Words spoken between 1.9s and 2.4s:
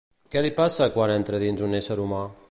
humà?